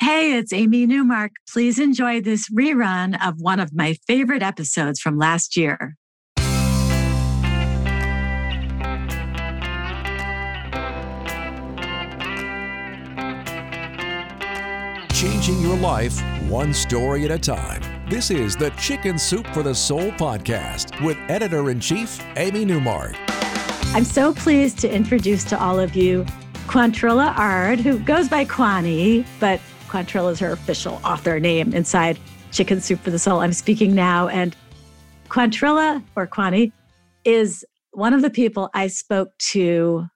Hey, 0.00 0.36
it's 0.36 0.52
Amy 0.52 0.86
Newmark. 0.86 1.32
Please 1.50 1.78
enjoy 1.78 2.20
this 2.20 2.50
rerun 2.50 3.16
of 3.24 3.36
one 3.38 3.60
of 3.60 3.72
my 3.72 3.94
favorite 4.06 4.42
episodes 4.42 5.00
from 5.00 5.16
last 5.16 5.56
year. 5.56 5.94
Changing 15.12 15.60
your 15.60 15.76
life 15.76 16.20
one 16.48 16.74
story 16.74 17.24
at 17.24 17.30
a 17.30 17.38
time. 17.38 17.80
This 18.10 18.30
is 18.30 18.56
the 18.56 18.70
Chicken 18.70 19.16
Soup 19.16 19.46
for 19.54 19.62
the 19.62 19.74
Soul 19.74 20.10
podcast 20.12 21.02
with 21.04 21.16
editor 21.28 21.70
in 21.70 21.78
chief, 21.78 22.20
Amy 22.36 22.64
Newmark. 22.64 23.14
I'm 23.94 24.04
so 24.04 24.34
pleased 24.34 24.78
to 24.80 24.92
introduce 24.92 25.44
to 25.44 25.58
all 25.58 25.78
of 25.78 25.94
you 25.94 26.26
Quantrilla 26.66 27.32
Ard, 27.38 27.78
who 27.78 28.00
goes 28.00 28.28
by 28.28 28.44
Quani, 28.44 29.24
but 29.38 29.60
Quantrilla 29.94 30.32
is 30.32 30.40
her 30.40 30.50
official 30.50 31.00
author 31.04 31.38
name 31.38 31.72
inside 31.72 32.18
Chicken 32.50 32.80
Soup 32.80 32.98
for 32.98 33.12
the 33.12 33.18
Soul. 33.18 33.38
I'm 33.38 33.52
speaking 33.52 33.94
now. 33.94 34.26
And 34.26 34.56
Quantrilla, 35.28 36.02
or 36.16 36.26
Quani, 36.26 36.72
is 37.24 37.64
one 37.92 38.12
of 38.12 38.20
the 38.20 38.28
people 38.28 38.70
I 38.74 38.88
spoke 38.88 39.28
to, 39.52 40.06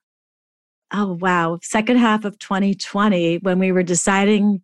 oh, 0.91 1.13
wow, 1.21 1.59
second 1.61 1.95
half 1.95 2.25
of 2.25 2.37
2020 2.39 3.37
when 3.37 3.57
we 3.57 3.71
were 3.71 3.81
deciding 3.81 4.61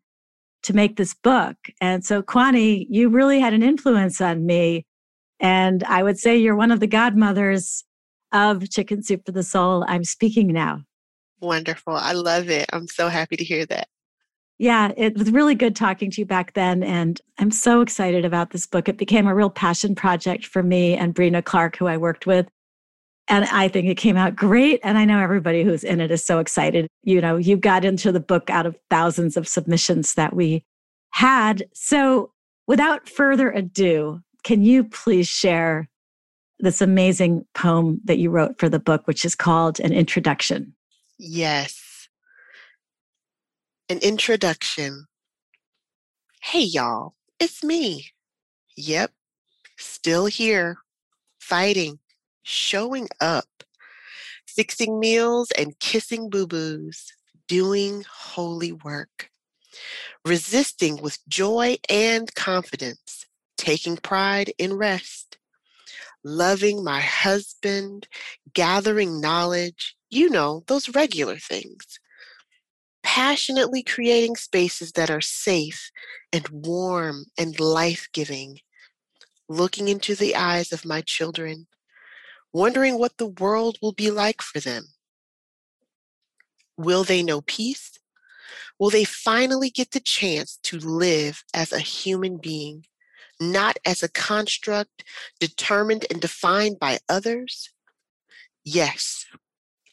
to 0.64 0.76
make 0.76 0.98
this 0.98 1.14
book. 1.14 1.56
And 1.80 2.04
so, 2.04 2.22
Quani, 2.22 2.86
you 2.90 3.08
really 3.08 3.40
had 3.40 3.54
an 3.54 3.64
influence 3.64 4.20
on 4.20 4.46
me. 4.46 4.86
And 5.40 5.82
I 5.86 6.04
would 6.04 6.20
say 6.20 6.36
you're 6.36 6.58
one 6.58 6.72
of 6.72 6.82
the 6.82 6.88
godmothers 6.88 7.86
of 8.34 8.70
Chicken 8.70 9.02
Soup 9.02 9.26
for 9.26 9.32
the 9.32 9.44
Soul. 9.44 9.86
I'm 9.88 10.04
speaking 10.04 10.48
now. 10.48 10.82
Wonderful. 11.40 11.96
I 11.96 12.12
love 12.12 12.50
it. 12.50 12.66
I'm 12.74 12.88
so 12.88 13.08
happy 13.08 13.38
to 13.38 13.44
hear 13.46 13.66
that. 13.68 13.88
Yeah, 14.58 14.94
it 14.96 15.18
was 15.18 15.32
really 15.32 15.56
good 15.56 15.76
talking 15.76 16.10
to 16.12 16.22
you 16.22 16.26
back 16.26 16.54
then. 16.54 16.82
And 16.82 17.20
I'm 17.38 17.52
so 17.52 17.82
excited 17.82 18.24
about 18.24 18.52
this 18.52 18.66
book. 18.66 18.88
It 18.88 18.98
became 18.98 19.28
a 19.28 19.36
real 19.36 19.50
passion 19.50 19.96
project 19.96 20.46
for 20.46 20.64
me 20.64 20.96
and 20.96 21.14
Breena 21.14 21.44
Clarke, 21.44 21.76
who 21.76 21.88
I 21.88 21.98
worked 21.98 22.26
with. 22.26 22.48
And 23.28 23.46
I 23.46 23.68
think 23.68 23.88
it 23.88 23.96
came 23.96 24.18
out 24.18 24.36
great. 24.36 24.80
And 24.84 24.98
I 24.98 25.04
know 25.04 25.20
everybody 25.20 25.64
who's 25.64 25.84
in 25.84 26.00
it 26.00 26.12
is 26.12 26.24
so 26.24 26.40
excited. 26.40 26.88
You 27.04 27.20
know, 27.20 27.36
you 27.36 27.58
got 27.58 27.84
into 27.84 28.12
the 28.12 28.20
book 28.20 28.50
out 28.50 28.66
of 28.66 28.78
thousands 28.90 29.36
of 29.36 29.48
submissions 29.48 30.14
that 30.14 30.36
we 30.36 30.64
had. 31.10 31.68
So 31.74 32.32
without 32.68 33.10
further 33.10 33.52
ado, 33.52 34.22
can 34.44 34.62
you 34.62 34.84
please 34.84 35.28
share 35.28 35.90
this 36.60 36.80
amazing 36.80 37.46
poem 37.56 38.00
that 38.06 38.20
you 38.20 38.30
wrote 38.30 38.58
for 38.60 38.70
the 38.70 38.80
book, 38.80 39.06
which 39.08 39.26
is 39.26 39.36
called 39.36 39.80
An 39.82 39.92
Introduction? 39.92 40.76
Yes 41.18 41.85
an 43.88 44.00
introduction. 44.00 45.06
Hey, 46.42 46.62
y'all, 46.62 47.14
it's 47.40 47.64
me. 47.64 48.08
Yep, 48.76 49.12
still 49.78 50.26
here, 50.26 50.78
fighting, 51.40 52.00
showing 52.42 53.08
up, 53.22 53.46
fixing 54.48 55.00
meals 55.00 55.52
and 55.52 55.78
kissing 55.80 56.30
boo 56.32 56.48
boos, 56.48 57.14
doing 57.48 58.04
holy 58.10 58.72
work, 58.72 59.30
resisting 60.26 61.00
with 61.00 61.20
joy 61.28 61.78
and 61.88 62.34
confidence, 62.34 63.28
taking 63.56 63.98
pride 63.98 64.52
in 64.58 64.74
rest, 64.74 65.38
loving 66.24 66.84
my 66.84 67.02
husband, 67.02 68.08
gathering 68.54 69.22
knowledge, 69.22 69.96
you 70.10 70.28
know, 70.30 70.64
those 70.66 70.90
regular 70.90 71.38
things 71.38 72.00
passionately 73.16 73.82
creating 73.82 74.36
spaces 74.36 74.92
that 74.92 75.10
are 75.10 75.22
safe 75.22 75.90
and 76.34 76.50
warm 76.50 77.24
and 77.38 77.58
life 77.62 78.10
giving, 78.12 78.60
looking 79.48 79.88
into 79.88 80.16
the 80.16 80.36
eyes 80.36 80.74
of 80.74 80.84
my 80.84 81.00
children, 81.00 81.66
wondering 82.52 83.00
what 83.00 83.16
the 83.16 83.34
world 83.40 83.78
will 83.82 83.94
be 83.94 84.12
like 84.12 84.42
for 84.42 84.60
them. 84.60 84.84
Will 86.76 87.06
they 87.06 87.24
know 87.24 87.40
peace? 87.40 87.98
Will 88.78 88.90
they 88.90 89.06
finally 89.06 89.70
get 89.70 89.92
the 89.92 90.02
chance 90.02 90.60
to 90.64 90.78
live 90.78 91.42
as 91.54 91.72
a 91.72 91.80
human 91.80 92.36
being, 92.36 92.86
not 93.40 93.78
as 93.86 94.04
a 94.04 94.12
construct 94.12 95.06
determined 95.40 96.06
and 96.12 96.20
defined 96.20 96.80
by 96.80 97.00
others? 97.08 97.70
Yes, 98.66 99.26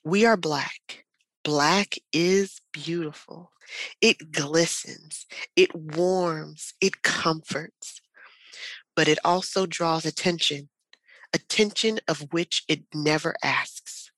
we 0.03 0.27
are 0.27 0.37
Black. 0.37 1.05
Black 1.45 1.97
is 2.13 2.61
beautiful. 2.73 3.53
It 4.01 4.33
glistens, 4.33 5.27
it 5.57 5.75
warms, 5.75 6.75
it 6.81 7.03
comforts, 7.03 8.01
but 8.95 9.09
it 9.09 9.19
also 9.25 9.67
draws 9.67 10.05
attention, 10.05 10.69
attention 11.33 11.99
of 12.07 12.29
which 12.33 12.65
it 12.69 12.85
never 12.95 13.35
asks. 13.43 14.11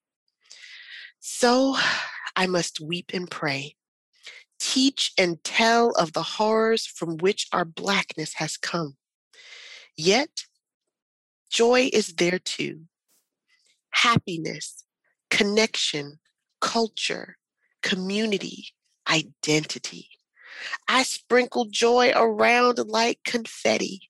So 1.20 1.76
I 2.36 2.46
must 2.46 2.80
weep 2.80 3.10
and 3.14 3.30
pray, 3.30 3.76
teach 4.58 5.12
and 5.16 5.42
tell 5.44 5.90
of 5.92 6.12
the 6.12 6.22
horrors 6.22 6.86
from 6.86 7.16
which 7.18 7.46
our 7.52 7.64
Blackness 7.64 8.34
has 8.34 8.56
come. 8.56 8.96
Yet, 9.96 10.44
joy 11.50 11.88
is 11.92 12.14
there 12.14 12.38
too. 12.38 12.82
Happiness, 13.90 14.84
connection, 15.30 16.18
culture, 16.64 17.36
community, 17.82 18.68
identity. 19.08 20.08
I 20.88 21.02
sprinkle 21.02 21.66
joy 21.66 22.10
around 22.16 22.78
like 22.78 23.20
confetti. 23.22 24.08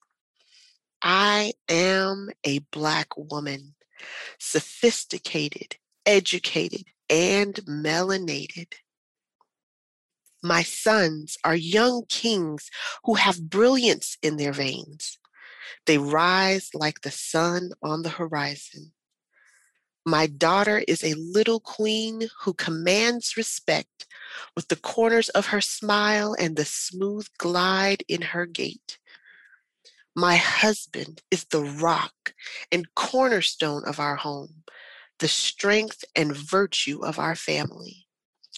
I 1.02 1.54
am 1.68 2.30
a 2.44 2.60
Black 2.70 3.08
woman, 3.16 3.74
sophisticated, 4.38 5.76
educated, 6.06 6.84
and 7.10 7.54
melanated. 7.66 8.74
My 10.40 10.62
sons 10.62 11.36
are 11.42 11.56
young 11.56 12.04
kings 12.08 12.70
who 13.02 13.14
have 13.14 13.50
brilliance 13.50 14.16
in 14.22 14.36
their 14.36 14.52
veins. 14.52 15.18
They 15.86 15.98
rise 15.98 16.70
like 16.72 17.00
the 17.00 17.10
sun 17.10 17.72
on 17.82 18.02
the 18.02 18.10
horizon. 18.10 18.92
My 20.06 20.26
daughter 20.26 20.84
is 20.86 21.02
a 21.02 21.14
little 21.14 21.60
queen 21.60 22.28
who 22.40 22.52
commands 22.52 23.38
respect 23.38 24.06
with 24.54 24.68
the 24.68 24.76
corners 24.76 25.30
of 25.30 25.46
her 25.46 25.62
smile 25.62 26.36
and 26.38 26.56
the 26.56 26.66
smooth 26.66 27.26
glide 27.38 28.04
in 28.06 28.20
her 28.20 28.44
gait. 28.44 28.98
My 30.14 30.36
husband 30.36 31.22
is 31.30 31.44
the 31.44 31.62
rock 31.62 32.34
and 32.70 32.94
cornerstone 32.94 33.82
of 33.86 33.98
our 33.98 34.16
home, 34.16 34.64
the 35.20 35.28
strength 35.28 36.04
and 36.14 36.36
virtue 36.36 37.00
of 37.02 37.18
our 37.18 37.34
family. 37.34 38.06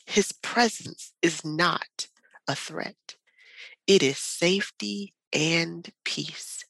His 0.05 0.33
presence 0.33 1.13
is 1.23 1.45
not 1.45 2.09
a 2.49 2.57
threat, 2.57 3.15
it 3.87 4.03
is 4.03 4.19
safety 4.19 5.15
and 5.33 5.93
peace. 6.05 6.65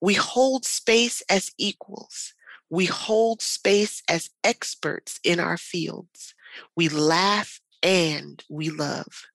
We 0.00 0.14
hold 0.14 0.64
space 0.64 1.22
as 1.28 1.50
equals 1.58 2.32
we 2.70 2.86
hold 2.86 3.40
space 3.40 4.02
as 4.08 4.30
experts 4.44 5.18
in 5.24 5.40
our 5.40 5.56
fields. 5.56 6.34
We 6.76 6.88
laugh 6.88 7.60
and 7.82 8.42
we 8.48 8.70
love. 8.70 9.26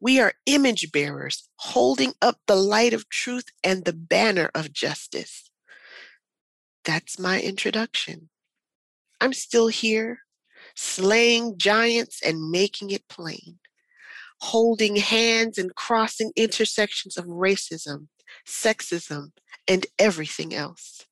We 0.00 0.20
are 0.20 0.34
image 0.46 0.92
bearers 0.92 1.48
holding 1.56 2.14
up 2.22 2.38
the 2.46 2.56
light 2.56 2.94
of 2.94 3.08
truth 3.08 3.46
and 3.64 3.84
the 3.84 3.92
banner 3.92 4.50
of 4.54 4.72
justice. 4.72 5.50
That's 6.84 7.18
my 7.18 7.40
introduction. 7.40 8.30
I'm 9.20 9.32
still 9.32 9.66
here, 9.66 10.20
slaying 10.76 11.58
giants 11.58 12.22
and 12.24 12.50
making 12.50 12.90
it 12.90 13.08
plain, 13.08 13.58
holding 14.40 14.96
hands 14.96 15.58
and 15.58 15.74
crossing 15.74 16.32
intersections 16.36 17.18
of 17.18 17.26
racism, 17.26 18.06
sexism, 18.46 19.32
and 19.66 19.84
everything 19.98 20.54
else 20.54 21.07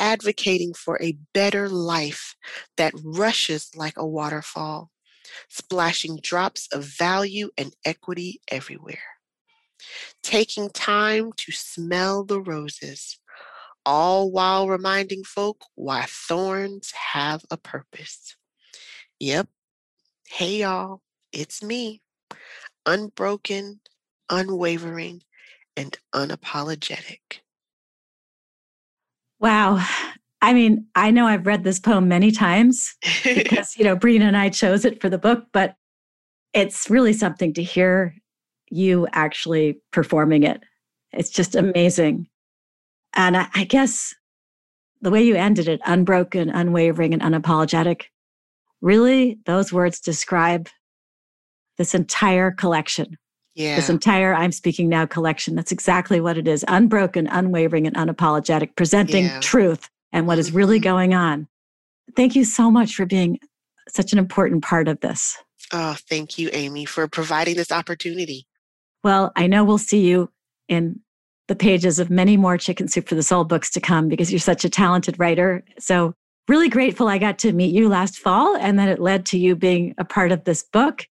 advocating 0.00 0.74
for 0.74 1.00
a 1.02 1.18
better 1.34 1.68
life 1.68 2.34
that 2.76 2.94
rushes 3.04 3.70
like 3.76 3.94
a 3.96 4.06
waterfall, 4.06 4.90
splashing 5.48 6.18
drops 6.22 6.68
of 6.72 6.84
value 6.84 7.50
and 7.58 7.74
equity 7.84 8.40
everywhere. 8.50 9.02
Taking 10.22 10.70
time 10.70 11.32
to 11.36 11.52
smell 11.52 12.24
the 12.24 12.40
roses, 12.40 13.18
all 13.84 14.30
while 14.30 14.68
reminding 14.68 15.24
folk 15.24 15.64
why 15.74 16.06
thorns 16.08 16.92
have 17.12 17.44
a 17.50 17.56
purpose. 17.56 18.36
Yep. 19.18 19.48
Hey, 20.28 20.58
y'all, 20.60 21.02
it's 21.32 21.62
me, 21.62 22.02
unbroken, 22.86 23.80
unwavering, 24.30 25.22
and 25.76 25.96
unapologetic. 26.14 27.40
Wow. 29.40 29.84
I 30.42 30.52
mean, 30.52 30.86
I 30.94 31.10
know 31.10 31.26
I've 31.26 31.46
read 31.46 31.64
this 31.64 31.78
poem 31.78 32.08
many 32.08 32.30
times 32.30 32.94
because, 33.24 33.76
you 33.76 33.84
know, 33.84 33.96
Breena 33.96 34.22
and 34.22 34.36
I 34.36 34.48
chose 34.48 34.84
it 34.84 35.00
for 35.00 35.08
the 35.08 35.18
book, 35.18 35.44
but 35.52 35.74
it's 36.52 36.90
really 36.90 37.12
something 37.12 37.52
to 37.54 37.62
hear 37.62 38.14
you 38.70 39.06
actually 39.12 39.80
performing 39.92 40.44
it. 40.44 40.62
It's 41.12 41.30
just 41.30 41.54
amazing. 41.54 42.28
And 43.14 43.36
I, 43.36 43.48
I 43.54 43.64
guess 43.64 44.14
the 45.00 45.10
way 45.10 45.22
you 45.22 45.34
ended 45.34 45.68
it, 45.68 45.80
unbroken, 45.84 46.50
unwavering, 46.50 47.14
and 47.14 47.22
unapologetic, 47.22 48.04
really, 48.80 49.38
those 49.46 49.72
words 49.72 50.00
describe 50.00 50.68
this 51.78 51.94
entire 51.94 52.50
collection. 52.50 53.16
Yeah. 53.54 53.76
This 53.76 53.90
entire 53.90 54.34
I'm 54.34 54.52
Speaking 54.52 54.88
Now 54.88 55.06
collection. 55.06 55.54
That's 55.54 55.72
exactly 55.72 56.20
what 56.20 56.38
it 56.38 56.46
is 56.46 56.64
unbroken, 56.68 57.26
unwavering, 57.26 57.86
and 57.86 57.96
unapologetic, 57.96 58.76
presenting 58.76 59.24
Yeah. 59.24 59.40
truth 59.40 59.88
and 60.12 60.26
what 60.26 60.38
is 60.38 60.52
really 60.52 60.78
Mhm. 60.78 60.84
going 60.84 61.14
on. 61.14 61.48
Thank 62.16 62.34
you 62.36 62.44
so 62.44 62.70
much 62.70 62.94
for 62.94 63.06
being 63.06 63.38
such 63.88 64.12
an 64.12 64.18
important 64.18 64.62
part 64.62 64.88
of 64.88 65.00
this. 65.00 65.36
Oh, 65.72 65.96
thank 66.08 66.38
you, 66.38 66.48
Amy, 66.52 66.84
for 66.84 67.06
providing 67.08 67.56
this 67.56 67.70
opportunity. 67.72 68.46
Well, 69.04 69.32
I 69.36 69.46
know 69.46 69.64
we'll 69.64 69.78
see 69.78 70.06
you 70.06 70.30
in 70.68 71.00
the 71.48 71.56
pages 71.56 71.98
of 71.98 72.10
many 72.10 72.36
more 72.36 72.56
Chicken 72.56 72.86
Soup 72.88 73.08
for 73.08 73.14
the 73.14 73.22
Soul 73.22 73.44
books 73.44 73.70
to 73.70 73.80
come 73.80 74.08
because 74.08 74.30
you're 74.32 74.38
such 74.38 74.64
a 74.64 74.70
talented 74.70 75.18
writer. 75.18 75.64
So, 75.78 76.14
really 76.48 76.68
grateful 76.68 77.08
I 77.08 77.18
got 77.18 77.38
to 77.40 77.52
meet 77.52 77.74
you 77.74 77.88
last 77.88 78.16
fall 78.18 78.56
and 78.56 78.78
that 78.78 78.88
it 78.88 79.00
led 79.00 79.26
to 79.26 79.38
you 79.38 79.54
being 79.56 79.94
a 79.98 80.04
part 80.04 80.32
of 80.32 80.44
this 80.44 80.62
book. 80.62 81.06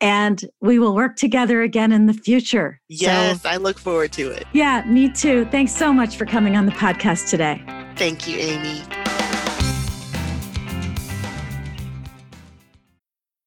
And 0.00 0.44
we 0.60 0.78
will 0.78 0.94
work 0.94 1.16
together 1.16 1.62
again 1.62 1.90
in 1.92 2.06
the 2.06 2.12
future. 2.12 2.80
So, 2.90 2.96
Yes, 3.06 3.44
I 3.46 3.56
look 3.56 3.78
forward 3.78 4.12
to 4.12 4.30
it. 4.30 4.44
yeah, 4.52 4.84
me 4.86 5.10
too. 5.10 5.46
Thanks 5.46 5.74
so 5.74 5.92
much 5.92 6.16
for 6.16 6.26
coming 6.26 6.56
on 6.56 6.66
the 6.66 6.72
podcast 6.72 7.30
today. 7.30 7.62
Thank 7.96 8.28
you, 8.28 8.36
Amy. 8.38 8.82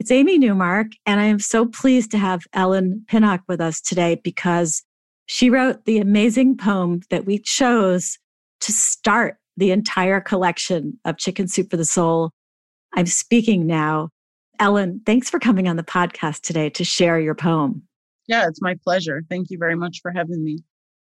It's 0.00 0.10
Amy 0.10 0.38
Newmark, 0.38 0.88
and 1.06 1.20
I 1.20 1.26
am 1.26 1.38
so 1.38 1.66
pleased 1.66 2.10
to 2.10 2.18
have 2.18 2.42
Ellen 2.52 3.04
Pinnock 3.06 3.42
with 3.46 3.60
us 3.60 3.80
today 3.80 4.20
because 4.24 4.82
she 5.26 5.48
wrote 5.48 5.84
the 5.84 5.98
amazing 5.98 6.56
poem 6.56 7.02
that 7.10 7.24
we 7.24 7.38
chose 7.38 8.18
to 8.62 8.72
start 8.72 9.36
the 9.56 9.70
entire 9.70 10.20
collection 10.20 10.98
of 11.04 11.16
Chicken 11.16 11.46
Soup 11.46 11.70
for 11.70 11.76
the 11.76 11.84
Soul. 11.84 12.32
I'm 12.94 13.06
speaking 13.06 13.66
now. 13.66 14.08
Ellen, 14.58 15.00
thanks 15.06 15.30
for 15.30 15.38
coming 15.38 15.68
on 15.68 15.76
the 15.76 15.84
podcast 15.84 16.40
today 16.40 16.70
to 16.70 16.84
share 16.84 17.20
your 17.20 17.36
poem. 17.36 17.82
Yeah, 18.26 18.48
it's 18.48 18.60
my 18.60 18.76
pleasure. 18.82 19.22
Thank 19.30 19.50
you 19.50 19.58
very 19.58 19.76
much 19.76 20.00
for 20.02 20.10
having 20.10 20.42
me. 20.42 20.58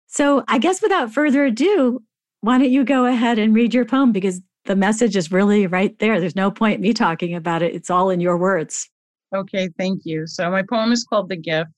So, 0.07 0.43
I 0.49 0.59
guess 0.59 0.81
without 0.81 1.13
further 1.13 1.45
ado, 1.45 2.03
why 2.41 2.57
don't 2.57 2.71
you 2.71 2.85
go 2.85 3.05
ahead 3.05 3.39
and 3.39 3.55
read 3.55 3.75
your 3.75 3.85
poem 3.85 4.11
because 4.11 4.41
the 4.65 4.77
message 4.77 5.17
is 5.17 5.33
really 5.33 5.67
right 5.67 5.99
there. 5.99 6.21
There's 6.21 6.37
no 6.37 6.51
point 6.51 6.81
me 6.81 6.93
talking 6.93 7.35
about 7.35 7.63
it. 7.63 7.75
It's 7.75 7.91
all 7.91 8.11
in 8.11 8.21
your 8.21 8.37
words. 8.37 8.89
Okay, 9.35 9.69
thank 9.79 10.03
you. 10.05 10.27
So, 10.27 10.51
my 10.51 10.63
poem 10.63 10.93
is 10.93 11.05
called 11.05 11.29
The 11.29 11.37
Gift. 11.37 11.71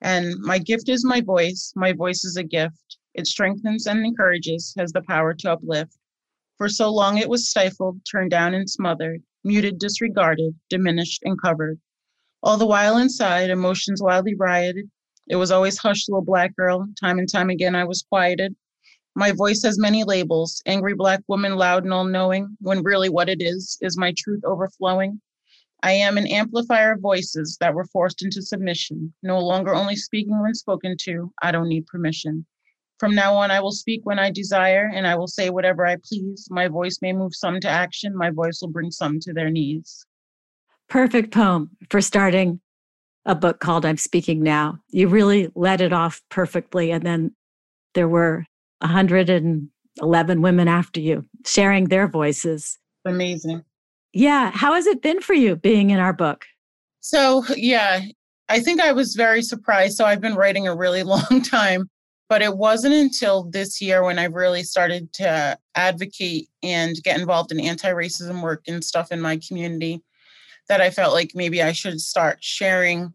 And 0.00 0.34
my 0.40 0.58
gift 0.58 0.88
is 0.88 1.04
my 1.04 1.20
voice. 1.20 1.72
My 1.76 1.92
voice 1.92 2.24
is 2.24 2.36
a 2.36 2.42
gift. 2.42 2.98
It 3.14 3.26
strengthens 3.26 3.86
and 3.86 4.04
encourages, 4.04 4.74
has 4.76 4.90
the 4.92 5.02
power 5.02 5.32
to 5.34 5.52
uplift. 5.52 5.96
For 6.58 6.68
so 6.68 6.92
long 6.92 7.18
it 7.18 7.28
was 7.28 7.48
stifled, 7.48 8.00
turned 8.04 8.30
down 8.30 8.54
and 8.54 8.68
smothered, 8.68 9.22
muted, 9.44 9.78
disregarded, 9.78 10.54
diminished, 10.68 11.22
and 11.24 11.40
covered. 11.40 11.80
All 12.42 12.56
the 12.56 12.66
while 12.66 12.96
inside, 12.96 13.50
emotions 13.50 14.02
wildly 14.02 14.34
rioted. 14.34 14.90
It 15.28 15.36
was 15.36 15.52
always 15.52 15.78
hushed 15.78 16.08
a 16.08 16.20
black 16.20 16.56
girl. 16.56 16.88
Time 17.00 17.18
and 17.18 17.30
time 17.30 17.50
again, 17.50 17.76
I 17.76 17.84
was 17.84 18.02
quieted. 18.02 18.56
My 19.14 19.32
voice 19.32 19.62
has 19.64 19.78
many 19.78 20.04
labels 20.04 20.62
angry 20.66 20.94
black 20.94 21.20
woman, 21.28 21.56
loud 21.56 21.84
and 21.84 21.92
all 21.92 22.04
knowing, 22.04 22.56
when 22.60 22.82
really 22.82 23.08
what 23.08 23.28
it 23.28 23.42
is, 23.42 23.76
is 23.80 23.98
my 23.98 24.14
truth 24.16 24.42
overflowing. 24.44 25.20
I 25.82 25.92
am 25.92 26.16
an 26.16 26.28
amplifier 26.28 26.92
of 26.92 27.00
voices 27.00 27.56
that 27.60 27.74
were 27.74 27.86
forced 27.86 28.22
into 28.22 28.40
submission, 28.40 29.12
no 29.22 29.38
longer 29.40 29.74
only 29.74 29.96
speaking 29.96 30.40
when 30.40 30.54
spoken 30.54 30.96
to. 31.02 31.32
I 31.42 31.50
don't 31.52 31.68
need 31.68 31.86
permission. 31.86 32.46
From 32.98 33.14
now 33.14 33.34
on, 33.34 33.50
I 33.50 33.58
will 33.60 33.72
speak 33.72 34.00
when 34.04 34.20
I 34.20 34.30
desire, 34.30 34.88
and 34.94 35.08
I 35.08 35.16
will 35.16 35.26
say 35.26 35.50
whatever 35.50 35.84
I 35.84 35.96
please. 36.04 36.46
My 36.50 36.68
voice 36.68 36.98
may 37.02 37.12
move 37.12 37.34
some 37.34 37.58
to 37.60 37.68
action, 37.68 38.16
my 38.16 38.30
voice 38.30 38.60
will 38.62 38.70
bring 38.70 38.92
some 38.92 39.18
to 39.20 39.32
their 39.32 39.50
knees. 39.50 40.06
perfect 40.88 41.32
poem 41.32 41.70
for 41.90 42.00
starting 42.00 42.60
a 43.24 43.34
book 43.34 43.60
called 43.60 43.86
I'm 43.86 43.96
Speaking 43.96 44.42
Now. 44.42 44.78
You 44.90 45.08
really 45.08 45.50
led 45.54 45.80
it 45.80 45.92
off 45.92 46.20
perfectly. 46.28 46.90
And 46.92 47.02
then 47.02 47.34
there 47.94 48.08
were 48.08 48.44
111 48.82 50.42
women 50.42 50.68
after 50.68 51.00
you 51.00 51.24
sharing 51.46 51.86
their 51.86 52.06
voices. 52.06 52.78
Amazing. 53.04 53.64
Yeah. 54.12 54.50
How 54.50 54.74
has 54.74 54.86
it 54.86 55.02
been 55.02 55.20
for 55.20 55.34
you 55.34 55.56
being 55.56 55.90
in 55.90 55.98
our 55.98 56.12
book? 56.12 56.44
So, 57.00 57.44
yeah, 57.56 58.00
I 58.48 58.60
think 58.60 58.80
I 58.80 58.92
was 58.92 59.14
very 59.14 59.42
surprised. 59.42 59.96
So, 59.96 60.04
I've 60.04 60.20
been 60.20 60.34
writing 60.34 60.68
a 60.68 60.76
really 60.76 61.02
long 61.14 61.42
time, 61.42 61.88
but 62.28 62.42
it 62.42 62.56
wasn't 62.56 62.94
until 62.94 63.44
this 63.44 63.80
year 63.80 64.04
when 64.04 64.18
I 64.18 64.24
really 64.24 64.62
started 64.62 65.12
to 65.14 65.58
advocate 65.74 66.48
and 66.62 66.96
get 67.02 67.18
involved 67.18 67.50
in 67.50 67.60
anti 67.60 67.90
racism 67.90 68.42
work 68.42 68.62
and 68.68 68.84
stuff 68.84 69.10
in 69.10 69.20
my 69.20 69.40
community 69.46 70.02
that 70.68 70.80
I 70.80 70.90
felt 70.90 71.12
like 71.12 71.32
maybe 71.34 71.62
I 71.62 71.72
should 71.72 72.00
start 72.00 72.38
sharing 72.40 73.12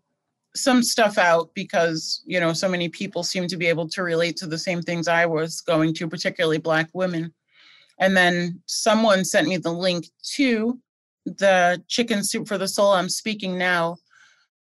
some 0.58 0.84
stuff 0.84 1.18
out 1.18 1.54
because, 1.54 2.22
you 2.26 2.40
know, 2.40 2.54
so 2.54 2.68
many 2.68 2.90
people 2.90 3.24
seem 3.24 3.48
to 3.48 3.58
be 3.58 3.68
able 3.68 3.88
to 3.90 4.04
relate 4.04 4.38
to 4.38 4.48
the 4.48 4.58
same 4.58 4.82
things 4.82 5.08
I 5.08 5.26
was 5.26 5.62
going 5.62 5.94
to, 5.96 6.08
particularly 6.08 6.58
Black 6.58 6.90
women. 6.94 7.34
And 8.00 8.16
then 8.16 8.62
someone 8.66 9.26
sent 9.26 9.48
me 9.48 9.58
the 9.58 9.72
link 9.72 10.08
to 10.36 10.80
the 11.26 11.84
Chicken 11.88 12.24
Soup 12.24 12.48
for 12.48 12.58
the 12.58 12.68
Soul 12.68 12.92
I'm 12.92 13.10
speaking 13.10 13.58
now 13.58 13.98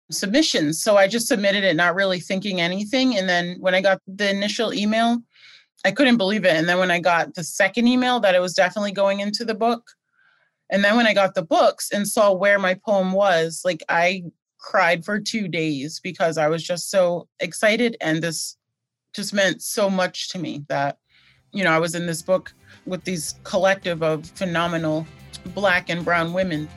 submissions. 0.09 0.83
So 0.83 0.97
I 0.97 1.07
just 1.07 1.27
submitted 1.27 1.63
it, 1.63 1.75
not 1.75 1.95
really 1.95 2.19
thinking 2.19 2.61
anything. 2.61 3.17
And 3.17 3.27
then 3.27 3.57
when 3.59 3.73
I 3.73 3.81
got 3.81 4.01
the 4.07 4.29
initial 4.29 4.73
email, 4.73 5.21
I 5.85 5.91
couldn't 5.91 6.17
believe 6.17 6.45
it. 6.45 6.55
And 6.55 6.67
then 6.67 6.79
when 6.79 6.91
I 6.91 6.99
got 6.99 7.33
the 7.33 7.43
second 7.43 7.87
email 7.87 8.19
that 8.19 8.35
it 8.35 8.41
was 8.41 8.53
definitely 8.53 8.91
going 8.91 9.19
into 9.19 9.45
the 9.45 9.55
book, 9.55 9.83
and 10.69 10.83
then 10.83 10.95
when 10.95 11.07
I 11.07 11.13
got 11.13 11.35
the 11.35 11.41
books 11.41 11.91
and 11.91 12.07
saw 12.07 12.31
where 12.31 12.59
my 12.59 12.75
poem 12.75 13.11
was, 13.11 13.61
like 13.65 13.83
I 13.89 14.23
cried 14.61 15.03
for 15.03 15.19
two 15.19 15.47
days 15.47 15.99
because 15.99 16.37
I 16.37 16.47
was 16.47 16.63
just 16.63 16.89
so 16.89 17.27
excited. 17.39 17.97
And 17.99 18.21
this 18.21 18.57
just 19.13 19.33
meant 19.33 19.61
so 19.61 19.89
much 19.89 20.29
to 20.29 20.39
me 20.39 20.63
that, 20.69 20.97
you 21.51 21.63
know, 21.63 21.71
I 21.71 21.79
was 21.79 21.95
in 21.95 22.05
this 22.05 22.21
book 22.21 22.53
with 22.85 23.03
these 23.03 23.35
collective 23.43 24.01
of 24.01 24.25
phenomenal 24.25 25.05
black 25.53 25.89
and 25.89 26.05
brown 26.05 26.31
women. 26.33 26.69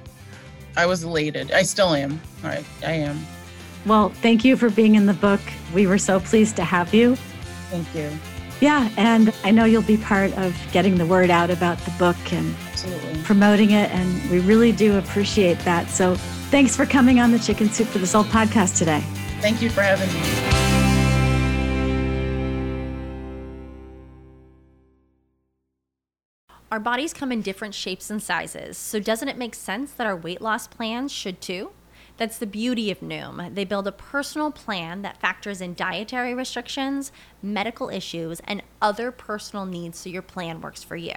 I 0.77 0.87
was 0.87 1.05
elated. 1.05 1.53
I 1.53 1.63
still 1.63 1.95
am. 1.95 2.21
I, 2.43 2.65
I 2.85 2.93
am. 2.93 3.25
Well, 3.87 4.09
thank 4.09 4.45
you 4.45 4.57
for 4.57 4.71
being 4.71 4.95
in 4.95 5.07
the 5.07 5.15
book. 5.15 5.41
We 5.73 5.87
were 5.87 5.99
so 5.99 6.19
pleased 6.19 6.57
to 6.57 6.65
have 6.65 6.93
you. 6.93 7.17
Thank 7.71 7.95
you. 7.95 8.11
Yeah. 8.61 8.89
And 8.97 9.35
I 9.45 9.51
know 9.51 9.65
you'll 9.65 9.83
be 9.83 9.99
part 9.99 10.33
of 10.39 10.57
getting 10.73 10.97
the 10.97 11.07
word 11.07 11.29
out 11.29 11.51
about 11.51 11.79
the 11.79 11.91
book 11.93 12.17
and 12.33 12.55
Absolutely. 12.71 13.23
promoting 13.23 13.71
it. 13.73 13.91
And 13.91 14.31
we 14.31 14.41
really 14.41 14.73
do 14.73 14.97
appreciate 14.97 15.59
that. 15.61 15.91
So 15.91 16.17
thanks 16.55 16.77
for 16.77 16.87
coming 16.87 17.19
on 17.19 17.33
the 17.33 17.39
Chicken 17.41 17.69
Soup 17.69 17.85
for 17.85 17.99
the 17.99 18.07
Soul 18.07 18.23
podcast 18.23 18.79
today. 18.79 19.03
Thank 19.41 19.61
you 19.61 19.69
for 19.69 19.83
having 19.83 20.07
me. 20.07 20.21
Our 26.71 26.79
bodies 26.79 27.13
come 27.13 27.33
in 27.33 27.43
different 27.43 27.75
shapes 27.75 28.09
and 28.09 28.23
sizes, 28.23 28.79
so 28.79 29.01
doesn't 29.01 29.27
it 29.27 29.37
make 29.37 29.57
sense 29.57 29.91
that 29.95 30.07
our 30.07 30.15
weight 30.15 30.41
loss 30.41 30.69
plans 30.69 31.11
should 31.11 31.41
too? 31.41 31.73
That's 32.19 32.39
the 32.39 32.47
beauty 32.47 32.93
of 32.93 33.01
Noom. 33.01 33.53
They 33.53 33.65
build 33.65 33.89
a 33.89 33.93
personal 33.93 34.53
plan 34.53 35.03
that 35.03 35.21
factors 35.21 35.61
in 35.61 35.75
dietary 35.75 36.35
restrictions, 36.35 37.11
medical 37.43 37.89
issues, 37.89 38.39
and 38.45 38.63
other 38.81 39.11
personal 39.11 39.67
needs 39.67 39.99
so 39.99 40.09
your 40.09 40.23
plan 40.23 40.61
works 40.61 40.85
for 40.85 40.95
you. 40.95 41.17